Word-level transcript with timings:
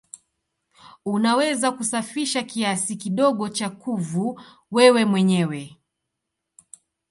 Unaweza 1.05 1.71
kusafisha 1.71 2.43
kiasi 2.43 2.95
kidogo 2.95 3.49
cha 3.49 3.69
kuvu 3.69 4.41
wewe 4.71 5.05
mwenyewe. 5.05 5.77